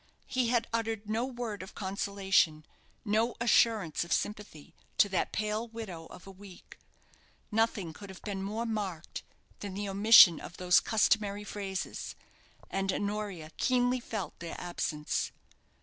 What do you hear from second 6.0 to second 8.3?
of a week; nothing could have